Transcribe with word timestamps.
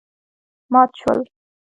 مات 0.71 0.91
شول. 0.99 1.19